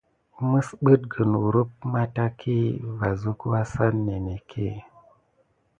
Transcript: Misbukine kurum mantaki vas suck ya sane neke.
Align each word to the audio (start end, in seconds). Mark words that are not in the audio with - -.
Misbukine 0.49 1.35
kurum 1.43 1.69
mantaki 1.91 2.57
vas 2.99 3.15
suck 3.21 3.41
ya 3.53 3.61
sane 3.73 4.15
neke. 4.25 4.67